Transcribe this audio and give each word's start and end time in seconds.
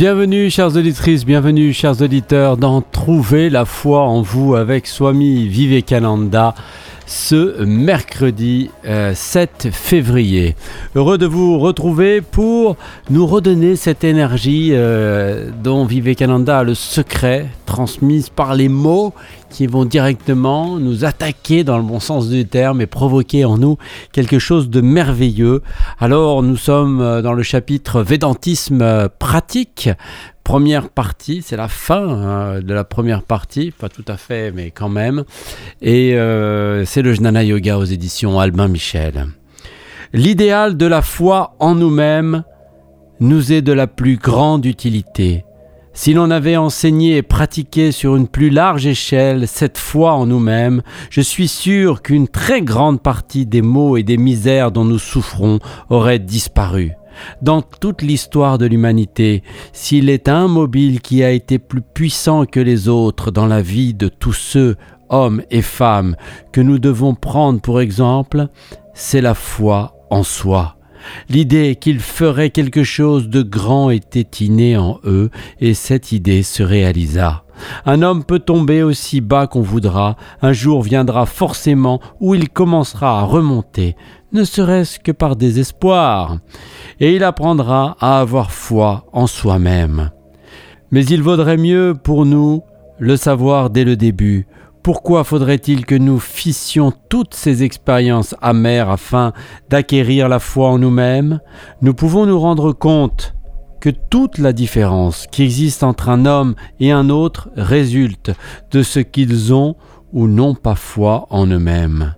Bienvenue 0.00 0.48
chères 0.48 0.76
auditrices, 0.76 1.24
bienvenue 1.26 1.72
chers 1.72 2.00
auditeurs 2.02 2.56
dans 2.56 2.82
Trouver 2.82 3.50
la 3.50 3.64
foi 3.64 4.02
en 4.02 4.22
vous 4.22 4.54
avec 4.54 4.86
Swami 4.86 5.48
Vivekananda 5.48 6.54
ce 7.08 7.64
mercredi 7.64 8.70
7 8.84 8.84
euh, 8.84 9.70
février. 9.72 10.54
Heureux 10.94 11.16
de 11.16 11.24
vous 11.24 11.58
retrouver 11.58 12.20
pour 12.20 12.76
nous 13.08 13.26
redonner 13.26 13.76
cette 13.76 14.04
énergie 14.04 14.70
euh, 14.72 15.50
dont 15.64 15.86
Vivekananda 15.86 16.58
a 16.58 16.64
le 16.64 16.74
secret 16.74 17.46
transmise 17.64 18.28
par 18.28 18.54
les 18.54 18.68
mots 18.68 19.14
qui 19.48 19.66
vont 19.66 19.86
directement 19.86 20.78
nous 20.78 21.06
attaquer 21.06 21.64
dans 21.64 21.78
le 21.78 21.82
bon 21.82 21.98
sens 21.98 22.28
du 22.28 22.46
terme 22.46 22.82
et 22.82 22.86
provoquer 22.86 23.46
en 23.46 23.56
nous 23.56 23.78
quelque 24.12 24.38
chose 24.38 24.68
de 24.68 24.82
merveilleux. 24.82 25.62
Alors 25.98 26.42
nous 26.42 26.56
sommes 26.56 27.00
euh, 27.00 27.22
dans 27.22 27.32
le 27.32 27.42
chapitre 27.42 28.02
Védantisme 28.02 29.08
pratique 29.18 29.88
première 30.48 30.88
partie, 30.88 31.42
c'est 31.42 31.58
la 31.58 31.68
fin 31.68 32.08
hein, 32.08 32.60
de 32.60 32.72
la 32.72 32.82
première 32.82 33.22
partie, 33.22 33.70
pas 33.70 33.90
tout 33.90 34.04
à 34.08 34.16
fait, 34.16 34.50
mais 34.50 34.70
quand 34.70 34.88
même. 34.88 35.24
Et 35.82 36.14
euh, 36.14 36.86
c'est 36.86 37.02
le 37.02 37.12
Jnana 37.12 37.44
Yoga 37.44 37.76
aux 37.76 37.84
éditions 37.84 38.40
Albin 38.40 38.66
Michel. 38.66 39.26
L'idéal 40.14 40.78
de 40.78 40.86
la 40.86 41.02
foi 41.02 41.54
en 41.58 41.74
nous-mêmes 41.74 42.44
nous 43.20 43.52
est 43.52 43.60
de 43.60 43.74
la 43.74 43.86
plus 43.86 44.16
grande 44.16 44.64
utilité. 44.64 45.44
Si 45.92 46.14
l'on 46.14 46.30
avait 46.30 46.56
enseigné 46.56 47.18
et 47.18 47.22
pratiqué 47.22 47.92
sur 47.92 48.16
une 48.16 48.26
plus 48.26 48.48
large 48.48 48.86
échelle 48.86 49.46
cette 49.46 49.76
foi 49.76 50.14
en 50.14 50.24
nous-mêmes, 50.24 50.80
je 51.10 51.20
suis 51.20 51.48
sûr 51.48 52.00
qu'une 52.00 52.26
très 52.26 52.62
grande 52.62 53.02
partie 53.02 53.44
des 53.44 53.60
maux 53.60 53.98
et 53.98 54.02
des 54.02 54.16
misères 54.16 54.72
dont 54.72 54.86
nous 54.86 54.98
souffrons 54.98 55.58
aurait 55.90 56.20
disparu 56.20 56.94
dans 57.42 57.62
toute 57.62 58.02
l'histoire 58.02 58.58
de 58.58 58.66
l'humanité, 58.66 59.42
s'il 59.72 60.08
est 60.10 60.28
un 60.28 60.48
mobile 60.48 61.00
qui 61.00 61.22
a 61.22 61.30
été 61.30 61.58
plus 61.58 61.82
puissant 61.82 62.44
que 62.44 62.60
les 62.60 62.88
autres 62.88 63.30
dans 63.30 63.46
la 63.46 63.62
vie 63.62 63.94
de 63.94 64.08
tous 64.08 64.32
ceux, 64.32 64.76
hommes 65.08 65.42
et 65.50 65.62
femmes, 65.62 66.16
que 66.52 66.60
nous 66.60 66.78
devons 66.78 67.14
prendre 67.14 67.60
pour 67.60 67.80
exemple, 67.80 68.48
c'est 68.94 69.20
la 69.20 69.34
foi 69.34 69.94
en 70.10 70.22
soi. 70.22 70.76
L'idée 71.28 71.76
qu'il 71.76 72.00
ferait 72.00 72.50
quelque 72.50 72.84
chose 72.84 73.28
de 73.28 73.42
grand 73.42 73.90
était 73.90 74.44
innée 74.44 74.76
en 74.76 74.98
eux, 75.04 75.30
et 75.60 75.74
cette 75.74 76.12
idée 76.12 76.42
se 76.42 76.62
réalisa. 76.62 77.44
Un 77.86 78.02
homme 78.02 78.24
peut 78.24 78.38
tomber 78.38 78.82
aussi 78.82 79.20
bas 79.20 79.46
qu'on 79.46 79.62
voudra, 79.62 80.16
un 80.42 80.52
jour 80.52 80.82
viendra 80.82 81.26
forcément 81.26 82.00
où 82.20 82.34
il 82.34 82.48
commencera 82.48 83.20
à 83.20 83.22
remonter, 83.24 83.96
ne 84.32 84.44
serait-ce 84.44 84.98
que 84.98 85.12
par 85.12 85.36
désespoir, 85.36 86.38
et 87.00 87.14
il 87.14 87.24
apprendra 87.24 87.96
à 88.00 88.20
avoir 88.20 88.52
foi 88.52 89.06
en 89.12 89.26
soi-même. 89.26 90.10
Mais 90.90 91.04
il 91.04 91.22
vaudrait 91.22 91.56
mieux 91.56 91.94
pour 91.94 92.26
nous 92.26 92.62
le 92.98 93.16
savoir 93.16 93.70
dès 93.70 93.84
le 93.84 93.96
début. 93.96 94.46
Pourquoi 94.82 95.24
faudrait-il 95.24 95.84
que 95.84 95.94
nous 95.94 96.18
fissions 96.18 96.92
toutes 97.08 97.34
ces 97.34 97.62
expériences 97.62 98.34
amères 98.40 98.90
afin 98.90 99.32
d'acquérir 99.68 100.28
la 100.28 100.38
foi 100.38 100.70
en 100.70 100.78
nous-mêmes? 100.78 101.40
Nous 101.82 101.94
pouvons 101.94 102.26
nous 102.26 102.40
rendre 102.40 102.72
compte 102.72 103.34
que 103.80 103.90
toute 103.90 104.38
la 104.38 104.52
différence 104.52 105.26
qui 105.30 105.42
existe 105.42 105.82
entre 105.82 106.08
un 106.08 106.26
homme 106.26 106.54
et 106.80 106.90
un 106.90 107.10
autre 107.10 107.50
résulte 107.56 108.32
de 108.70 108.82
ce 108.82 109.00
qu'ils 109.00 109.52
ont 109.52 109.76
ou 110.12 110.26
n'ont 110.26 110.54
pas 110.54 110.74
foi 110.74 111.26
en 111.30 111.46
eux-mêmes. 111.46 112.14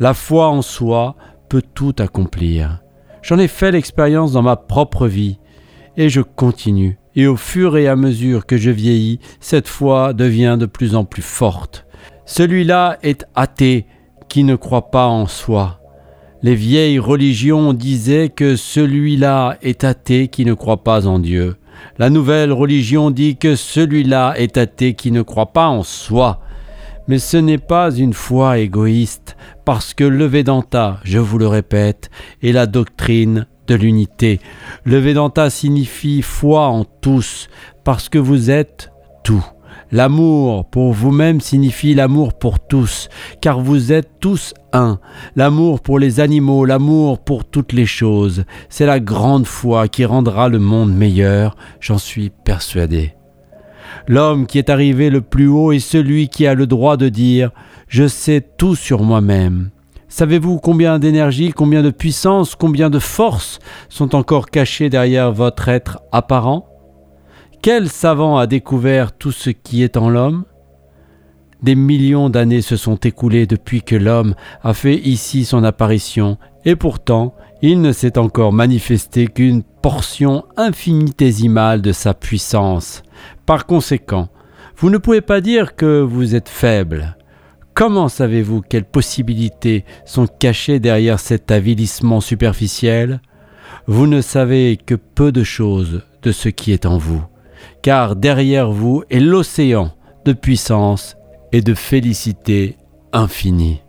La 0.00 0.14
foi 0.14 0.48
en 0.48 0.62
soi 0.62 1.16
peut 1.52 1.62
tout 1.74 1.94
accomplir. 1.98 2.80
J'en 3.20 3.38
ai 3.38 3.46
fait 3.46 3.72
l'expérience 3.72 4.32
dans 4.32 4.40
ma 4.40 4.56
propre 4.56 5.06
vie, 5.06 5.38
et 5.98 6.08
je 6.08 6.22
continue. 6.22 6.96
Et 7.14 7.26
au 7.26 7.36
fur 7.36 7.76
et 7.76 7.88
à 7.88 7.94
mesure 7.94 8.46
que 8.46 8.56
je 8.56 8.70
vieillis, 8.70 9.18
cette 9.38 9.68
foi 9.68 10.14
devient 10.14 10.56
de 10.58 10.64
plus 10.64 10.94
en 10.94 11.04
plus 11.04 11.20
forte. 11.20 11.84
Celui-là 12.24 12.96
est 13.02 13.26
athée 13.34 13.84
qui 14.30 14.44
ne 14.44 14.56
croit 14.56 14.90
pas 14.90 15.08
en 15.08 15.26
soi. 15.26 15.80
Les 16.40 16.54
vieilles 16.54 16.98
religions 16.98 17.74
disaient 17.74 18.30
que 18.30 18.56
celui-là 18.56 19.58
est 19.60 19.84
athée 19.84 20.28
qui 20.28 20.46
ne 20.46 20.54
croit 20.54 20.82
pas 20.82 21.06
en 21.06 21.18
Dieu. 21.18 21.56
La 21.98 22.08
nouvelle 22.08 22.52
religion 22.52 23.10
dit 23.10 23.36
que 23.36 23.56
celui-là 23.56 24.32
est 24.38 24.56
athée 24.56 24.94
qui 24.94 25.10
ne 25.10 25.20
croit 25.20 25.52
pas 25.52 25.68
en 25.68 25.82
soi. 25.82 26.40
Mais 27.08 27.18
ce 27.18 27.36
n'est 27.36 27.58
pas 27.58 27.90
une 27.90 28.14
foi 28.14 28.58
égoïste, 28.58 29.36
parce 29.64 29.94
que 29.94 30.04
le 30.04 30.26
Vedanta, 30.26 31.00
je 31.04 31.18
vous 31.18 31.38
le 31.38 31.48
répète, 31.48 32.10
est 32.42 32.52
la 32.52 32.66
doctrine 32.66 33.46
de 33.66 33.74
l'unité. 33.74 34.40
Le 34.84 34.98
Vedanta 34.98 35.50
signifie 35.50 36.22
foi 36.22 36.66
en 36.66 36.84
tous, 36.84 37.48
parce 37.84 38.08
que 38.08 38.18
vous 38.18 38.50
êtes 38.50 38.92
tout. 39.24 39.44
L'amour 39.90 40.70
pour 40.70 40.92
vous-même 40.92 41.40
signifie 41.40 41.94
l'amour 41.94 42.32
pour 42.32 42.60
tous, 42.60 43.08
car 43.42 43.60
vous 43.60 43.92
êtes 43.92 44.20
tous 44.20 44.54
un. 44.72 44.98
L'amour 45.36 45.80
pour 45.80 45.98
les 45.98 46.18
animaux, 46.18 46.64
l'amour 46.64 47.18
pour 47.18 47.44
toutes 47.44 47.72
les 47.72 47.86
choses, 47.86 48.44
c'est 48.70 48.86
la 48.86 49.00
grande 49.00 49.46
foi 49.46 49.88
qui 49.88 50.06
rendra 50.06 50.48
le 50.48 50.58
monde 50.58 50.94
meilleur, 50.94 51.56
j'en 51.78 51.98
suis 51.98 52.30
persuadé. 52.30 53.12
L'homme 54.08 54.46
qui 54.46 54.58
est 54.58 54.70
arrivé 54.70 55.10
le 55.10 55.20
plus 55.20 55.48
haut 55.48 55.72
est 55.72 55.78
celui 55.78 56.28
qui 56.28 56.46
a 56.46 56.54
le 56.54 56.66
droit 56.66 56.96
de 56.96 57.08
dire⁇ 57.08 57.48
Je 57.88 58.06
sais 58.06 58.40
tout 58.56 58.74
sur 58.74 59.02
moi-même⁇ 59.02 59.70
Savez-vous 60.08 60.58
combien 60.58 60.98
d'énergie, 60.98 61.52
combien 61.52 61.82
de 61.82 61.90
puissance, 61.90 62.54
combien 62.54 62.90
de 62.90 62.98
force 62.98 63.60
sont 63.88 64.14
encore 64.14 64.50
cachés 64.50 64.90
derrière 64.90 65.32
votre 65.32 65.68
être 65.68 66.00
apparent? 66.12 66.68
Quel 67.62 67.88
savant 67.88 68.36
a 68.36 68.46
découvert 68.46 69.12
tout 69.16 69.32
ce 69.32 69.48
qui 69.48 69.82
est 69.82 69.96
en 69.96 70.10
l'homme? 70.10 70.44
Des 71.62 71.76
millions 71.76 72.28
d'années 72.28 72.60
se 72.60 72.76
sont 72.76 72.96
écoulées 72.96 73.46
depuis 73.46 73.82
que 73.82 73.94
l'homme 73.94 74.34
a 74.62 74.74
fait 74.74 74.96
ici 74.96 75.44
son 75.44 75.62
apparition, 75.62 76.36
et 76.64 76.76
pourtant 76.76 77.34
il 77.62 77.80
ne 77.80 77.92
s'est 77.92 78.18
encore 78.18 78.52
manifesté 78.52 79.28
qu'une 79.28 79.62
portion 79.62 80.44
infinitésimale 80.56 81.80
de 81.80 81.92
sa 81.92 82.12
puissance. 82.12 83.02
Par 83.46 83.66
conséquent, 83.66 84.28
vous 84.76 84.90
ne 84.90 84.98
pouvez 84.98 85.20
pas 85.20 85.40
dire 85.40 85.76
que 85.76 86.00
vous 86.00 86.34
êtes 86.34 86.48
faible. 86.48 87.16
Comment 87.74 88.08
savez-vous 88.08 88.60
quelles 88.60 88.84
possibilités 88.84 89.84
sont 90.04 90.26
cachées 90.26 90.80
derrière 90.80 91.20
cet 91.20 91.50
avilissement 91.50 92.20
superficiel? 92.20 93.20
Vous 93.86 94.06
ne 94.06 94.20
savez 94.20 94.76
que 94.76 94.94
peu 94.94 95.32
de 95.32 95.42
choses 95.42 96.02
de 96.22 96.32
ce 96.32 96.48
qui 96.48 96.72
est 96.72 96.86
en 96.86 96.98
vous 96.98 97.22
car 97.82 98.16
derrière 98.16 98.70
vous 98.70 99.02
est 99.10 99.20
l'océan 99.20 99.92
de 100.24 100.32
puissance 100.32 101.16
et 101.52 101.60
de 101.60 101.74
félicité 101.74 102.78
infinie. 103.12 103.82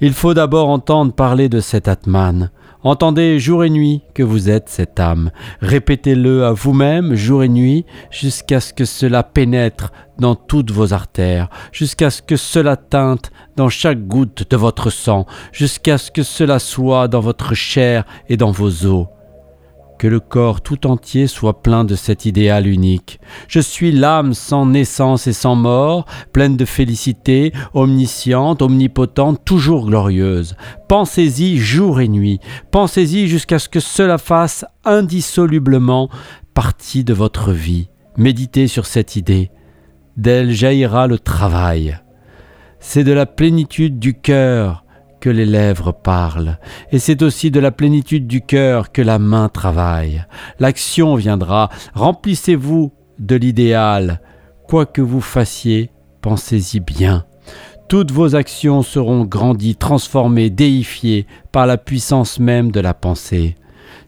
Il 0.00 0.12
faut 0.12 0.34
d'abord 0.34 0.68
entendre 0.68 1.12
parler 1.12 1.48
de 1.48 1.60
cet 1.60 1.88
Atman. 1.88 2.50
Entendez 2.84 3.40
jour 3.40 3.64
et 3.64 3.70
nuit 3.70 4.02
que 4.14 4.22
vous 4.22 4.48
êtes 4.48 4.68
cette 4.68 5.00
âme. 5.00 5.30
Répétez-le 5.60 6.44
à 6.44 6.52
vous-même 6.52 7.16
jour 7.16 7.42
et 7.42 7.48
nuit 7.48 7.84
jusqu'à 8.12 8.60
ce 8.60 8.72
que 8.72 8.84
cela 8.84 9.24
pénètre 9.24 9.90
dans 10.18 10.36
toutes 10.36 10.70
vos 10.70 10.92
artères, 10.92 11.48
jusqu'à 11.72 12.10
ce 12.10 12.22
que 12.22 12.36
cela 12.36 12.76
teinte 12.76 13.32
dans 13.56 13.68
chaque 13.68 14.06
goutte 14.06 14.48
de 14.48 14.56
votre 14.56 14.90
sang, 14.90 15.26
jusqu'à 15.52 15.98
ce 15.98 16.12
que 16.12 16.22
cela 16.22 16.60
soit 16.60 17.08
dans 17.08 17.20
votre 17.20 17.54
chair 17.54 18.04
et 18.28 18.36
dans 18.36 18.52
vos 18.52 18.86
os 18.86 19.06
que 19.98 20.06
le 20.06 20.20
corps 20.20 20.60
tout 20.60 20.86
entier 20.86 21.26
soit 21.26 21.62
plein 21.62 21.84
de 21.84 21.94
cet 21.94 22.24
idéal 22.24 22.66
unique. 22.66 23.20
Je 23.48 23.60
suis 23.60 23.92
l'âme 23.92 24.32
sans 24.32 24.64
naissance 24.64 25.26
et 25.26 25.32
sans 25.32 25.56
mort, 25.56 26.06
pleine 26.32 26.56
de 26.56 26.64
félicité, 26.64 27.52
omnisciente, 27.74 28.62
omnipotente, 28.62 29.44
toujours 29.44 29.86
glorieuse. 29.86 30.56
Pensez-y 30.88 31.58
jour 31.58 32.00
et 32.00 32.08
nuit, 32.08 32.40
pensez-y 32.70 33.26
jusqu'à 33.28 33.58
ce 33.58 33.68
que 33.68 33.80
cela 33.80 34.18
fasse 34.18 34.64
indissolublement 34.84 36.08
partie 36.54 37.04
de 37.04 37.12
votre 37.12 37.52
vie. 37.52 37.88
Méditez 38.16 38.68
sur 38.68 38.86
cette 38.86 39.16
idée. 39.16 39.50
D'elle 40.16 40.50
jaillira 40.50 41.06
le 41.06 41.18
travail. 41.18 41.98
C'est 42.80 43.04
de 43.04 43.12
la 43.12 43.26
plénitude 43.26 43.98
du 43.98 44.14
cœur, 44.14 44.84
que 45.20 45.30
les 45.30 45.46
lèvres 45.46 45.92
parlent, 45.92 46.58
et 46.92 46.98
c'est 46.98 47.22
aussi 47.22 47.50
de 47.50 47.60
la 47.60 47.70
plénitude 47.70 48.26
du 48.26 48.40
cœur 48.40 48.92
que 48.92 49.02
la 49.02 49.18
main 49.18 49.48
travaille. 49.48 50.24
L'action 50.58 51.14
viendra, 51.14 51.68
remplissez-vous 51.94 52.92
de 53.18 53.36
l'idéal. 53.36 54.20
Quoi 54.66 54.86
que 54.86 55.02
vous 55.02 55.20
fassiez, 55.20 55.90
pensez-y 56.20 56.80
bien. 56.80 57.24
Toutes 57.88 58.10
vos 58.10 58.34
actions 58.34 58.82
seront 58.82 59.24
grandies, 59.24 59.76
transformées, 59.76 60.50
déifiées 60.50 61.26
par 61.52 61.66
la 61.66 61.78
puissance 61.78 62.38
même 62.38 62.70
de 62.70 62.80
la 62.80 62.92
pensée. 62.92 63.54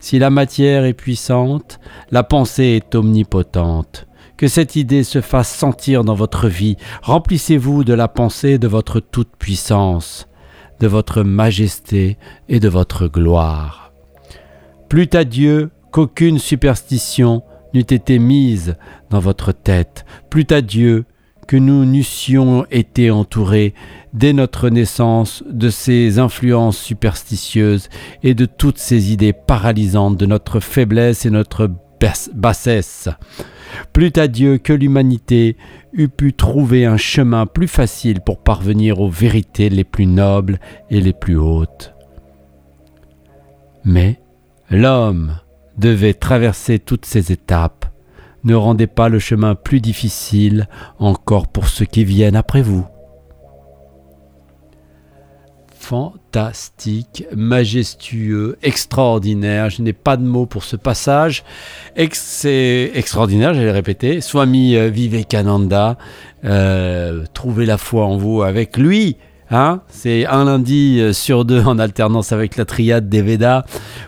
Si 0.00 0.18
la 0.18 0.30
matière 0.30 0.84
est 0.84 0.94
puissante, 0.94 1.80
la 2.10 2.22
pensée 2.22 2.80
est 2.82 2.94
omnipotente. 2.94 4.06
Que 4.36 4.48
cette 4.48 4.76
idée 4.76 5.04
se 5.04 5.20
fasse 5.20 5.54
sentir 5.54 6.04
dans 6.04 6.14
votre 6.14 6.48
vie. 6.48 6.76
Remplissez-vous 7.02 7.84
de 7.84 7.92
la 7.92 8.08
pensée 8.08 8.58
de 8.58 8.68
votre 8.68 9.00
toute-puissance 9.00 10.29
de 10.80 10.86
votre 10.86 11.22
majesté 11.22 12.16
et 12.48 12.58
de 12.58 12.68
votre 12.68 13.06
gloire. 13.06 13.92
Plût 14.88 15.10
à 15.12 15.24
Dieu 15.24 15.70
qu'aucune 15.92 16.38
superstition 16.38 17.42
n'eût 17.74 17.80
été 17.80 18.18
mise 18.18 18.76
dans 19.10 19.20
votre 19.20 19.52
tête. 19.52 20.04
Plût 20.30 20.46
à 20.50 20.62
Dieu 20.62 21.04
que 21.46 21.56
nous 21.56 21.84
n'eussions 21.84 22.64
été 22.70 23.10
entourés 23.10 23.74
dès 24.12 24.32
notre 24.32 24.68
naissance 24.68 25.42
de 25.50 25.68
ces 25.68 26.18
influences 26.18 26.78
superstitieuses 26.78 27.88
et 28.22 28.34
de 28.34 28.46
toutes 28.46 28.78
ces 28.78 29.12
idées 29.12 29.32
paralysantes 29.32 30.16
de 30.16 30.26
notre 30.26 30.60
faiblesse 30.60 31.26
et 31.26 31.30
notre 31.30 31.70
bassesse. 32.34 33.08
Plût 33.92 34.12
à 34.16 34.28
Dieu 34.28 34.58
que 34.58 34.72
l'humanité 34.72 35.56
eût 35.92 36.08
pu 36.08 36.32
trouver 36.32 36.86
un 36.86 36.96
chemin 36.96 37.46
plus 37.46 37.68
facile 37.68 38.20
pour 38.20 38.42
parvenir 38.42 39.00
aux 39.00 39.08
vérités 39.08 39.68
les 39.68 39.84
plus 39.84 40.06
nobles 40.06 40.58
et 40.90 41.00
les 41.00 41.12
plus 41.12 41.36
hautes. 41.36 41.94
Mais 43.84 44.20
l'homme 44.70 45.38
devait 45.78 46.14
traverser 46.14 46.78
toutes 46.78 47.06
ces 47.06 47.32
étapes. 47.32 47.86
Ne 48.44 48.54
rendez 48.54 48.86
pas 48.86 49.08
le 49.08 49.18
chemin 49.18 49.54
plus 49.54 49.80
difficile 49.80 50.68
encore 50.98 51.48
pour 51.48 51.68
ceux 51.68 51.84
qui 51.84 52.04
viennent 52.04 52.36
après 52.36 52.62
vous 52.62 52.86
fantastique, 55.90 57.24
majestueux, 57.34 58.56
extraordinaire. 58.62 59.70
Je 59.70 59.82
n'ai 59.82 59.92
pas 59.92 60.16
de 60.16 60.22
mots 60.22 60.46
pour 60.46 60.62
ce 60.62 60.76
passage. 60.76 61.42
c'est 62.12 62.92
extraordinaire, 62.94 63.54
j'allais 63.54 63.72
répéter. 63.72 64.20
Swami 64.20 64.76
euh, 64.76 64.88
Vivekananda, 64.88 65.98
euh, 66.44 67.24
trouvez 67.34 67.66
la 67.66 67.76
foi 67.76 68.06
en 68.06 68.16
vous 68.16 68.42
avec 68.42 68.76
lui. 68.76 69.16
Hein 69.50 69.80
c'est 69.88 70.26
un 70.26 70.44
lundi 70.44 71.00
euh, 71.00 71.12
sur 71.12 71.44
deux 71.44 71.64
en 71.64 71.80
alternance 71.80 72.30
avec 72.30 72.56
la 72.56 72.64
triade 72.64 73.08
des 73.08 73.20
Védas 73.20 73.64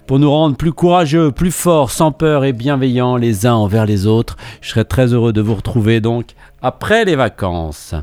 pour 0.07 0.21
nous 0.21 0.31
rendre 0.31 0.57
plus 0.57 0.73
courageux, 0.73 1.33
plus 1.33 1.51
forts, 1.51 1.91
sans 1.91 2.13
peur 2.13 2.45
et 2.45 2.53
bienveillants 2.53 3.17
les 3.17 3.45
uns 3.45 3.55
envers 3.55 3.87
les 3.87 4.07
autres. 4.07 4.37
Je 4.61 4.71
serais 4.71 4.85
très 4.85 5.13
heureux 5.13 5.33
de 5.33 5.41
vous 5.41 5.57
retrouver 5.57 6.01
donc 6.01 6.27
après 6.63 7.05
les 7.05 7.17
vacances. 7.17 7.95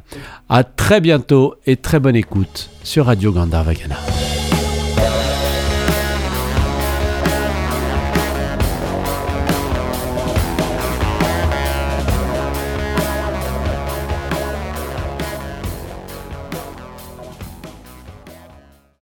À 0.50 0.64
très 0.64 1.02
bientôt 1.02 1.56
et 1.66 1.78
très 1.78 2.00
bonne 2.00 2.16
écoute 2.16 2.70
sur 2.84 3.06
Radio 3.06 3.32
Gandharvagana. 3.32 3.96